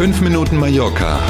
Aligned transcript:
5 0.00 0.22
Minuten 0.22 0.56
Mallorca 0.56 1.20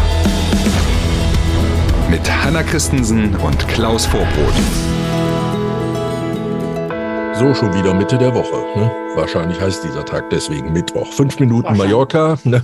mit 2.09 2.21
Hanna 2.31 2.63
Christensen 2.63 3.35
und 3.35 3.67
Klaus 3.67 4.07
Vorbrot. 4.07 4.55
So, 7.37 7.53
schon 7.53 7.75
wieder 7.75 7.93
Mitte 7.95 8.17
der 8.17 8.33
Woche. 8.33 8.55
Ne? 8.79 8.89
Wahrscheinlich 9.17 9.61
heißt 9.61 9.83
dieser 9.83 10.05
Tag 10.05 10.31
deswegen 10.31 10.73
Mittwoch. 10.73 11.13
Fünf 11.13 11.41
Minuten 11.41 11.77
Mallorca. 11.77 12.39
Ne? 12.45 12.63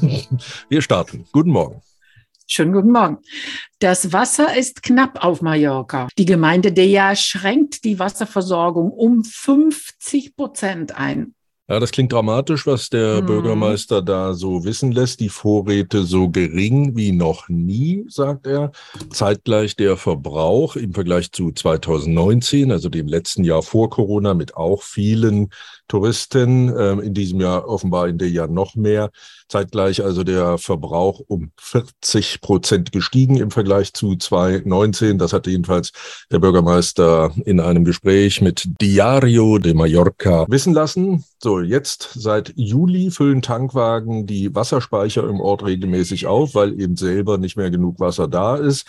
Wir 0.68 0.80
starten. 0.80 1.26
Guten 1.32 1.50
Morgen. 1.50 1.82
Schönen 2.46 2.72
guten 2.72 2.92
Morgen. 2.92 3.18
Das 3.80 4.12
Wasser 4.12 4.56
ist 4.56 4.84
knapp 4.84 5.24
auf 5.24 5.42
Mallorca. 5.42 6.06
Die 6.16 6.24
Gemeinde 6.24 6.70
Dea 6.70 7.16
schränkt 7.16 7.82
die 7.82 7.98
Wasserversorgung 7.98 8.92
um 8.92 9.24
50 9.24 10.36
Prozent 10.36 10.96
ein. 10.96 11.34
Ja, 11.68 11.80
das 11.80 11.90
klingt 11.90 12.12
dramatisch, 12.12 12.64
was 12.64 12.90
der 12.90 13.22
mhm. 13.22 13.26
Bürgermeister 13.26 14.00
da 14.00 14.34
so 14.34 14.64
wissen 14.64 14.92
lässt. 14.92 15.18
Die 15.18 15.28
Vorräte 15.28 16.04
so 16.04 16.28
gering 16.28 16.96
wie 16.96 17.10
noch 17.10 17.48
nie, 17.48 18.04
sagt 18.08 18.46
er. 18.46 18.70
Zeitgleich 19.10 19.74
der 19.74 19.96
Verbrauch 19.96 20.76
im 20.76 20.94
Vergleich 20.94 21.32
zu 21.32 21.50
2019, 21.50 22.70
also 22.70 22.88
dem 22.88 23.08
letzten 23.08 23.42
Jahr 23.42 23.64
vor 23.64 23.90
Corona 23.90 24.34
mit 24.34 24.56
auch 24.56 24.84
vielen 24.84 25.50
Touristen, 25.88 26.72
ähm, 26.76 27.00
in 27.00 27.14
diesem 27.14 27.40
Jahr 27.40 27.68
offenbar 27.68 28.06
in 28.06 28.18
der 28.18 28.30
Jahr 28.30 28.48
noch 28.48 28.76
mehr. 28.76 29.10
Zeitgleich 29.48 30.04
also 30.04 30.22
der 30.22 30.58
Verbrauch 30.58 31.20
um 31.26 31.50
40 31.58 32.40
Prozent 32.42 32.92
gestiegen 32.92 33.36
im 33.36 33.50
Vergleich 33.50 33.92
zu 33.92 34.14
2019. 34.14 35.18
Das 35.18 35.32
hat 35.32 35.48
jedenfalls 35.48 35.90
der 36.30 36.38
Bürgermeister 36.38 37.32
in 37.44 37.58
einem 37.58 37.84
Gespräch 37.84 38.40
mit 38.40 38.68
Diario 38.80 39.58
de 39.58 39.74
Mallorca 39.74 40.46
wissen 40.48 40.74
lassen. 40.74 41.24
So, 41.38 41.60
jetzt 41.60 42.12
seit 42.14 42.54
Juli 42.56 43.10
füllen 43.10 43.42
Tankwagen 43.42 44.26
die 44.26 44.54
Wasserspeicher 44.54 45.28
im 45.28 45.40
Ort 45.40 45.64
regelmäßig 45.64 46.26
auf, 46.26 46.54
weil 46.54 46.80
eben 46.80 46.96
selber 46.96 47.36
nicht 47.36 47.56
mehr 47.56 47.70
genug 47.70 48.00
Wasser 48.00 48.26
da 48.26 48.56
ist. 48.56 48.88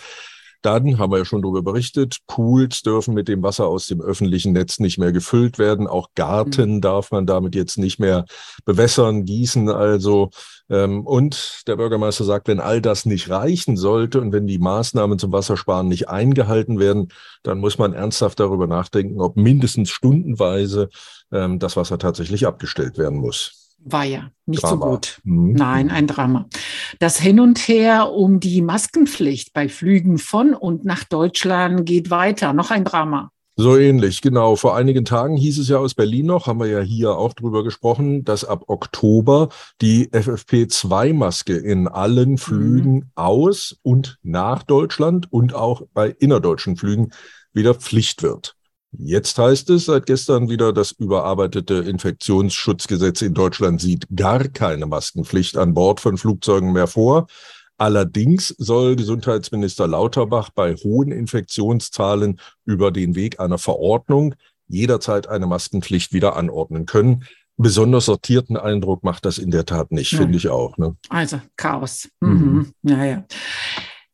Dann 0.62 0.98
haben 0.98 1.12
wir 1.12 1.18
ja 1.18 1.24
schon 1.24 1.42
darüber 1.42 1.62
berichtet, 1.62 2.18
Pools 2.26 2.82
dürfen 2.82 3.14
mit 3.14 3.28
dem 3.28 3.42
Wasser 3.42 3.66
aus 3.66 3.86
dem 3.86 4.00
öffentlichen 4.00 4.52
Netz 4.52 4.80
nicht 4.80 4.98
mehr 4.98 5.12
gefüllt 5.12 5.58
werden. 5.58 5.86
Auch 5.86 6.08
Garten 6.14 6.76
mhm. 6.76 6.80
darf 6.80 7.12
man 7.12 7.26
damit 7.26 7.54
jetzt 7.54 7.78
nicht 7.78 8.00
mehr 8.00 8.24
bewässern, 8.64 9.24
gießen 9.24 9.68
also. 9.68 10.30
Ähm, 10.68 11.06
und 11.06 11.62
der 11.66 11.76
Bürgermeister 11.76 12.24
sagt, 12.24 12.48
wenn 12.48 12.60
all 12.60 12.82
das 12.82 13.06
nicht 13.06 13.30
reichen 13.30 13.76
sollte 13.76 14.20
und 14.20 14.32
wenn 14.32 14.46
die 14.46 14.58
Maßnahmen 14.58 15.18
zum 15.18 15.32
Wassersparen 15.32 15.88
nicht 15.88 16.08
eingehalten 16.08 16.78
werden, 16.78 17.08
dann 17.42 17.58
muss 17.58 17.78
man 17.78 17.92
ernsthaft 17.92 18.40
darüber 18.40 18.66
nachdenken, 18.66 19.20
ob 19.20 19.36
mindestens 19.36 19.90
stundenweise 19.90 20.88
ähm, 21.32 21.58
das 21.58 21.76
Wasser 21.76 21.98
tatsächlich 21.98 22.46
abgestellt 22.46 22.98
werden 22.98 23.18
muss 23.18 23.57
war 23.78 24.04
ja 24.04 24.30
nicht 24.46 24.62
Drama. 24.62 24.84
so 24.84 24.90
gut. 24.90 25.20
Mhm. 25.24 25.52
Nein, 25.52 25.90
ein 25.90 26.06
Drama. 26.06 26.46
Das 26.98 27.18
Hin 27.18 27.40
und 27.40 27.58
Her 27.58 28.12
um 28.12 28.40
die 28.40 28.62
Maskenpflicht 28.62 29.52
bei 29.52 29.68
Flügen 29.68 30.18
von 30.18 30.54
und 30.54 30.84
nach 30.84 31.04
Deutschland 31.04 31.86
geht 31.86 32.10
weiter. 32.10 32.52
Noch 32.52 32.70
ein 32.70 32.84
Drama. 32.84 33.30
So 33.60 33.76
ähnlich, 33.76 34.22
genau. 34.22 34.54
Vor 34.54 34.76
einigen 34.76 35.04
Tagen 35.04 35.36
hieß 35.36 35.58
es 35.58 35.68
ja 35.68 35.78
aus 35.78 35.94
Berlin 35.94 36.26
noch, 36.26 36.46
haben 36.46 36.60
wir 36.60 36.68
ja 36.68 36.80
hier 36.80 37.16
auch 37.16 37.32
drüber 37.32 37.64
gesprochen, 37.64 38.24
dass 38.24 38.44
ab 38.44 38.62
Oktober 38.68 39.48
die 39.80 40.06
FFP2-Maske 40.10 41.56
in 41.56 41.88
allen 41.88 42.32
mhm. 42.32 42.38
Flügen 42.38 42.94
mhm. 42.94 43.10
aus 43.16 43.76
und 43.82 44.18
nach 44.22 44.62
Deutschland 44.62 45.32
und 45.32 45.54
auch 45.54 45.82
bei 45.92 46.08
innerdeutschen 46.08 46.76
Flügen 46.76 47.10
wieder 47.52 47.74
Pflicht 47.74 48.22
wird. 48.22 48.54
Jetzt 48.92 49.36
heißt 49.38 49.68
es 49.70 49.84
seit 49.84 50.06
gestern 50.06 50.48
wieder, 50.48 50.72
das 50.72 50.92
überarbeitete 50.92 51.74
Infektionsschutzgesetz 51.74 53.22
in 53.22 53.34
Deutschland 53.34 53.80
sieht 53.80 54.06
gar 54.14 54.48
keine 54.48 54.86
Maskenpflicht 54.86 55.56
an 55.58 55.74
Bord 55.74 56.00
von 56.00 56.16
Flugzeugen 56.16 56.72
mehr 56.72 56.86
vor. 56.86 57.26
Allerdings 57.76 58.48
soll 58.58 58.96
Gesundheitsminister 58.96 59.86
Lauterbach 59.86 60.50
bei 60.50 60.74
hohen 60.74 61.12
Infektionszahlen 61.12 62.40
über 62.64 62.90
den 62.90 63.14
Weg 63.14 63.38
einer 63.38 63.58
Verordnung 63.58 64.34
jederzeit 64.66 65.28
eine 65.28 65.46
Maskenpflicht 65.46 66.12
wieder 66.12 66.36
anordnen 66.36 66.86
können. 66.86 67.24
Besonders 67.56 68.06
sortierten 68.06 68.56
Eindruck 68.56 69.04
macht 69.04 69.24
das 69.24 69.38
in 69.38 69.50
der 69.50 69.66
Tat 69.66 69.90
nicht, 69.92 70.12
ja. 70.12 70.18
finde 70.18 70.36
ich 70.36 70.48
auch. 70.48 70.76
Ne? 70.78 70.96
Also 71.08 71.40
Chaos. 71.56 72.08
Mhm. 72.20 72.30
Mhm. 72.30 72.72
Ja, 72.82 73.04
ja. 73.04 73.24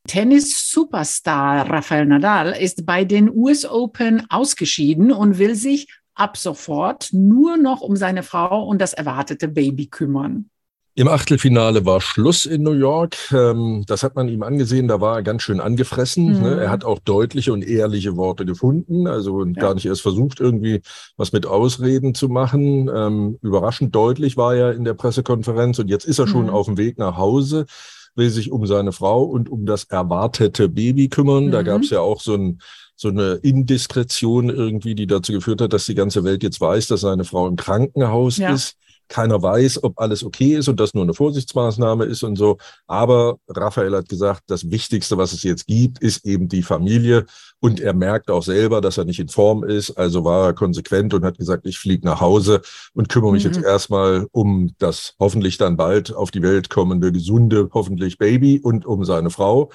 Tennis-Superstar 0.06 1.70
Rafael 1.70 2.06
Nadal 2.06 2.52
ist 2.52 2.84
bei 2.84 3.04
den 3.04 3.30
US 3.34 3.64
Open 3.64 4.22
ausgeschieden 4.28 5.12
und 5.12 5.38
will 5.38 5.54
sich 5.54 5.88
ab 6.14 6.36
sofort 6.36 7.08
nur 7.12 7.56
noch 7.56 7.80
um 7.80 7.96
seine 7.96 8.22
Frau 8.22 8.64
und 8.64 8.80
das 8.80 8.92
erwartete 8.92 9.48
Baby 9.48 9.86
kümmern. 9.86 10.50
Im 10.96 11.08
Achtelfinale 11.08 11.84
war 11.84 12.00
Schluss 12.00 12.46
in 12.46 12.62
New 12.62 12.74
York. 12.74 13.16
Ähm, 13.32 13.82
das 13.88 14.04
hat 14.04 14.14
man 14.14 14.28
ihm 14.28 14.44
angesehen, 14.44 14.86
da 14.86 15.00
war 15.00 15.16
er 15.16 15.22
ganz 15.24 15.42
schön 15.42 15.58
angefressen. 15.58 16.40
Ne? 16.40 16.54
Mhm. 16.54 16.58
Er 16.60 16.70
hat 16.70 16.84
auch 16.84 17.00
deutliche 17.00 17.52
und 17.52 17.66
ehrliche 17.66 18.16
Worte 18.16 18.44
gefunden, 18.44 19.08
also 19.08 19.44
ja. 19.44 19.52
gar 19.54 19.74
nicht 19.74 19.86
erst 19.86 20.02
versucht, 20.02 20.38
irgendwie 20.38 20.82
was 21.16 21.32
mit 21.32 21.46
Ausreden 21.46 22.14
zu 22.14 22.28
machen. 22.28 22.88
Ähm, 22.94 23.38
überraschend 23.42 23.92
deutlich 23.92 24.36
war 24.36 24.54
er 24.54 24.72
in 24.74 24.84
der 24.84 24.94
Pressekonferenz 24.94 25.80
und 25.80 25.88
jetzt 25.88 26.04
ist 26.04 26.20
er 26.20 26.28
schon 26.28 26.44
mhm. 26.44 26.50
auf 26.50 26.66
dem 26.66 26.76
Weg 26.76 26.96
nach 26.96 27.16
Hause 27.16 27.66
will 28.14 28.30
sich 28.30 28.52
um 28.52 28.66
seine 28.66 28.92
Frau 28.92 29.24
und 29.24 29.48
um 29.48 29.66
das 29.66 29.84
erwartete 29.84 30.68
Baby 30.68 31.08
kümmern. 31.08 31.46
Mhm. 31.46 31.50
Da 31.50 31.62
gab 31.62 31.82
es 31.82 31.90
ja 31.90 32.00
auch 32.00 32.20
so, 32.20 32.34
ein, 32.34 32.60
so 32.96 33.08
eine 33.08 33.34
Indiskretion 33.42 34.50
irgendwie, 34.50 34.94
die 34.94 35.06
dazu 35.06 35.32
geführt 35.32 35.60
hat, 35.60 35.72
dass 35.72 35.86
die 35.86 35.94
ganze 35.94 36.24
Welt 36.24 36.42
jetzt 36.42 36.60
weiß, 36.60 36.86
dass 36.88 37.00
seine 37.00 37.24
Frau 37.24 37.48
im 37.48 37.56
Krankenhaus 37.56 38.36
ja. 38.36 38.52
ist 38.52 38.76
keiner 39.14 39.40
weiß, 39.40 39.84
ob 39.84 40.00
alles 40.00 40.24
okay 40.24 40.56
ist 40.56 40.66
und 40.66 40.80
das 40.80 40.92
nur 40.92 41.04
eine 41.04 41.14
Vorsichtsmaßnahme 41.14 42.04
ist 42.04 42.24
und 42.24 42.34
so. 42.34 42.58
Aber 42.88 43.38
Raphael 43.46 43.94
hat 43.94 44.08
gesagt, 44.08 44.42
das 44.48 44.72
Wichtigste, 44.72 45.16
was 45.16 45.32
es 45.32 45.44
jetzt 45.44 45.68
gibt, 45.68 46.00
ist 46.00 46.26
eben 46.26 46.48
die 46.48 46.64
Familie. 46.64 47.24
Und 47.60 47.78
er 47.78 47.94
merkt 47.94 48.28
auch 48.28 48.42
selber, 48.42 48.80
dass 48.80 48.98
er 48.98 49.04
nicht 49.04 49.20
in 49.20 49.28
Form 49.28 49.62
ist. 49.62 49.92
Also 49.92 50.24
war 50.24 50.46
er 50.46 50.52
konsequent 50.52 51.14
und 51.14 51.24
hat 51.24 51.38
gesagt, 51.38 51.64
ich 51.64 51.78
fliege 51.78 52.04
nach 52.04 52.20
Hause 52.20 52.60
und 52.92 53.08
kümmere 53.08 53.30
mich 53.30 53.44
mhm. 53.44 53.52
jetzt 53.52 53.64
erstmal 53.64 54.26
um 54.32 54.74
das 54.78 55.14
hoffentlich 55.20 55.58
dann 55.58 55.76
bald 55.76 56.12
auf 56.12 56.32
die 56.32 56.42
Welt 56.42 56.68
kommende, 56.68 57.12
gesunde, 57.12 57.68
hoffentlich 57.72 58.18
Baby 58.18 58.58
und 58.58 58.84
um 58.84 59.04
seine 59.04 59.30
Frau. 59.30 59.70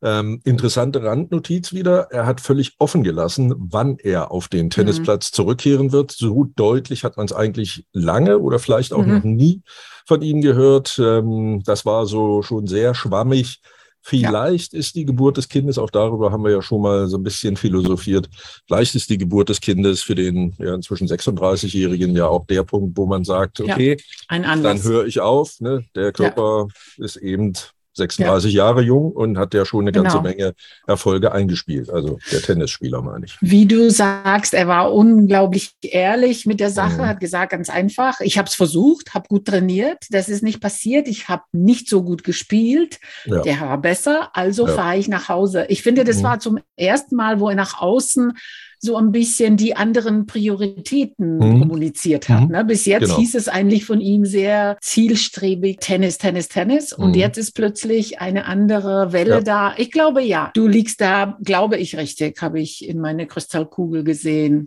Ähm, 0.00 0.40
interessante 0.44 1.02
Randnotiz 1.02 1.72
wieder. 1.72 2.08
Er 2.12 2.24
hat 2.24 2.40
völlig 2.40 2.76
offen 2.78 3.02
gelassen, 3.02 3.54
wann 3.58 3.98
er 3.98 4.30
auf 4.30 4.46
den 4.48 4.70
Tennisplatz 4.70 5.30
mhm. 5.30 5.34
zurückkehren 5.34 5.92
wird. 5.92 6.12
So 6.12 6.44
deutlich 6.54 7.02
hat 7.02 7.16
man 7.16 7.26
es 7.26 7.32
eigentlich 7.32 7.84
lange 7.92 8.38
oder 8.38 8.60
vielleicht 8.60 8.92
auch 8.92 9.04
mhm. 9.04 9.14
noch 9.14 9.24
nie 9.24 9.62
von 10.06 10.22
ihm 10.22 10.40
gehört. 10.40 11.00
Ähm, 11.02 11.62
das 11.64 11.84
war 11.84 12.06
so 12.06 12.42
schon 12.42 12.66
sehr 12.68 12.94
schwammig. 12.94 13.60
Vielleicht 14.00 14.72
ja. 14.72 14.78
ist 14.78 14.94
die 14.94 15.04
Geburt 15.04 15.36
des 15.36 15.48
Kindes, 15.48 15.76
auch 15.76 15.90
darüber 15.90 16.30
haben 16.30 16.44
wir 16.44 16.52
ja 16.52 16.62
schon 16.62 16.80
mal 16.80 17.08
so 17.08 17.18
ein 17.18 17.22
bisschen 17.22 17.56
philosophiert, 17.56 18.28
vielleicht 18.66 18.94
ist 18.94 19.10
die 19.10 19.18
Geburt 19.18 19.50
des 19.50 19.60
Kindes 19.60 20.02
für 20.02 20.14
den 20.14 20.54
ja, 20.58 20.74
inzwischen 20.74 21.08
36-Jährigen 21.08 22.16
ja 22.16 22.26
auch 22.26 22.46
der 22.46 22.62
Punkt, 22.62 22.96
wo 22.96 23.04
man 23.04 23.24
sagt, 23.24 23.60
okay, 23.60 23.98
ja, 24.30 24.56
dann 24.56 24.82
höre 24.82 25.04
ich 25.04 25.20
auf. 25.20 25.60
Ne? 25.60 25.84
Der 25.94 26.12
Körper 26.12 26.68
ist 26.96 27.16
eben 27.16 27.52
36 27.98 28.52
ja. 28.52 28.64
Jahre 28.64 28.82
jung 28.82 29.12
und 29.12 29.38
hat 29.38 29.54
ja 29.54 29.64
schon 29.64 29.82
eine 29.82 29.92
ganze 29.92 30.18
genau. 30.18 30.28
Menge 30.28 30.54
Erfolge 30.86 31.32
eingespielt. 31.32 31.90
Also 31.90 32.18
der 32.32 32.40
Tennisspieler 32.40 33.02
meine 33.02 33.26
ich. 33.26 33.36
Wie 33.40 33.66
du 33.66 33.90
sagst, 33.90 34.54
er 34.54 34.66
war 34.66 34.92
unglaublich 34.92 35.72
ehrlich 35.82 36.46
mit 36.46 36.60
der 36.60 36.70
Sache, 36.70 37.02
mhm. 37.02 37.06
hat 37.06 37.20
gesagt 37.20 37.52
ganz 37.52 37.68
einfach, 37.68 38.20
ich 38.20 38.38
habe 38.38 38.48
es 38.48 38.54
versucht, 38.54 39.14
habe 39.14 39.28
gut 39.28 39.46
trainiert, 39.46 39.98
das 40.10 40.28
ist 40.28 40.42
nicht 40.42 40.60
passiert, 40.60 41.08
ich 41.08 41.28
habe 41.28 41.42
nicht 41.52 41.88
so 41.88 42.02
gut 42.02 42.24
gespielt, 42.24 42.98
ja. 43.26 43.42
der 43.42 43.60
war 43.60 43.78
besser, 43.78 44.30
also 44.32 44.66
ja. 44.66 44.74
fahre 44.74 44.96
ich 44.96 45.08
nach 45.08 45.28
Hause. 45.28 45.66
Ich 45.68 45.82
finde, 45.82 46.04
das 46.04 46.18
mhm. 46.18 46.22
war 46.22 46.40
zum 46.40 46.58
ersten 46.76 47.16
Mal, 47.16 47.40
wo 47.40 47.48
er 47.48 47.54
nach 47.54 47.80
außen 47.80 48.32
so 48.80 48.96
ein 48.96 49.10
bisschen 49.10 49.56
die 49.56 49.76
anderen 49.76 50.26
Prioritäten 50.26 51.38
mhm. 51.38 51.60
kommuniziert 51.60 52.28
hat. 52.28 52.42
Mhm. 52.42 52.48
Ne? 52.52 52.64
Bis 52.64 52.86
jetzt 52.86 53.06
genau. 53.06 53.18
hieß 53.18 53.34
es 53.34 53.48
eigentlich 53.48 53.84
von 53.84 54.00
ihm 54.00 54.24
sehr 54.24 54.76
zielstrebig 54.80 55.78
Tennis, 55.80 56.18
Tennis, 56.18 56.48
Tennis. 56.48 56.92
Und 56.92 57.10
mhm. 57.10 57.18
jetzt 57.18 57.38
ist 57.38 57.52
plötzlich 57.52 57.87
eine 58.20 58.44
andere 58.46 59.12
Welle 59.12 59.36
ja. 59.36 59.40
da. 59.40 59.74
Ich 59.76 59.90
glaube 59.90 60.22
ja. 60.22 60.50
Du 60.54 60.68
liegst 60.68 61.00
da, 61.00 61.36
glaube 61.42 61.76
ich, 61.76 61.96
richtig, 61.96 62.40
habe 62.42 62.60
ich 62.60 62.88
in 62.88 63.00
meine 63.00 63.26
Kristallkugel 63.26 64.04
gesehen. 64.04 64.66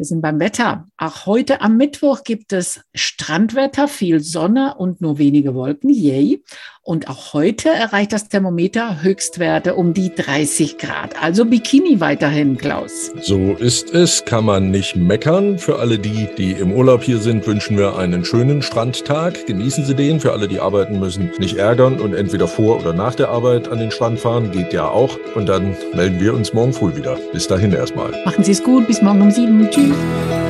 Wir 0.00 0.06
sind 0.06 0.22
beim 0.22 0.40
Wetter. 0.40 0.88
Auch 0.96 1.26
heute 1.26 1.60
am 1.60 1.76
Mittwoch 1.76 2.24
gibt 2.24 2.54
es 2.54 2.80
Strandwetter, 2.94 3.86
viel 3.86 4.20
Sonne 4.20 4.76
und 4.78 5.02
nur 5.02 5.18
wenige 5.18 5.54
Wolken. 5.54 5.90
Yay. 5.90 6.42
Und 6.82 7.10
auch 7.10 7.34
heute 7.34 7.68
erreicht 7.68 8.14
das 8.14 8.30
Thermometer 8.30 9.02
Höchstwerte 9.02 9.74
um 9.74 9.92
die 9.92 10.14
30 10.14 10.78
Grad. 10.78 11.22
Also 11.22 11.44
Bikini 11.44 12.00
weiterhin, 12.00 12.56
Klaus. 12.56 13.12
So 13.20 13.52
ist 13.52 13.94
es, 13.94 14.24
kann 14.24 14.46
man 14.46 14.70
nicht 14.70 14.96
meckern. 14.96 15.58
Für 15.58 15.78
alle 15.78 15.98
die, 15.98 16.28
die 16.38 16.52
im 16.52 16.72
Urlaub 16.72 17.02
hier 17.02 17.18
sind, 17.18 17.46
wünschen 17.46 17.76
wir 17.76 17.98
einen 17.98 18.24
schönen 18.24 18.62
Strandtag. 18.62 19.46
Genießen 19.46 19.84
Sie 19.84 19.94
den. 19.94 20.18
Für 20.18 20.32
alle, 20.32 20.48
die 20.48 20.60
arbeiten 20.60 20.98
müssen, 20.98 21.30
nicht 21.38 21.58
ärgern 21.58 22.00
und 22.00 22.14
entweder 22.14 22.48
vor 22.48 22.80
oder 22.80 22.94
nach 22.94 23.14
der 23.14 23.28
Arbeit 23.28 23.68
an 23.68 23.78
den 23.78 23.90
Strand 23.90 24.18
fahren. 24.18 24.50
Geht 24.50 24.72
ja 24.72 24.88
auch. 24.88 25.18
Und 25.34 25.50
dann 25.50 25.76
melden 25.94 26.18
wir 26.18 26.32
uns 26.32 26.54
morgen 26.54 26.72
früh 26.72 26.96
wieder. 26.96 27.18
Bis 27.34 27.46
dahin 27.46 27.72
erstmal. 27.74 28.12
Machen 28.24 28.42
Sie 28.42 28.52
es 28.52 28.64
gut. 28.64 28.86
Bis 28.86 29.02
morgen 29.02 29.20
um 29.20 29.30
sieben. 29.30 29.68
Tschüss. 29.70 29.89
Peace. 29.90 30.49